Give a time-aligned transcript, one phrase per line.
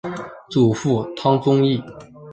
[0.49, 1.79] 祖父汤宗义。